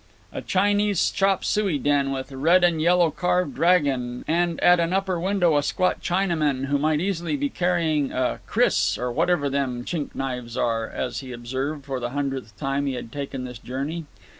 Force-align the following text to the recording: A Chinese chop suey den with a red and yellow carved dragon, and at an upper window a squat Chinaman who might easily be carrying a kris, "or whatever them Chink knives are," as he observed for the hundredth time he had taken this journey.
A 0.33 0.41
Chinese 0.41 1.11
chop 1.11 1.45
suey 1.45 1.77
den 1.77 2.11
with 2.11 2.31
a 2.31 2.35
red 2.35 2.63
and 2.63 2.81
yellow 2.81 3.11
carved 3.11 3.53
dragon, 3.53 4.25
and 4.27 4.59
at 4.63 4.79
an 4.79 4.93
upper 4.93 5.19
window 5.19 5.57
a 5.57 5.61
squat 5.61 6.01
Chinaman 6.01 6.65
who 6.65 6.79
might 6.79 6.99
easily 6.99 7.37
be 7.37 7.49
carrying 7.51 8.11
a 8.11 8.39
kris, 8.47 8.97
"or 8.97 9.11
whatever 9.11 9.47
them 9.47 9.85
Chink 9.85 10.15
knives 10.15 10.57
are," 10.57 10.89
as 10.89 11.19
he 11.19 11.31
observed 11.31 11.85
for 11.85 11.99
the 11.99 12.09
hundredth 12.09 12.57
time 12.57 12.87
he 12.87 12.93
had 12.93 13.11
taken 13.11 13.43
this 13.43 13.59
journey. 13.59 14.05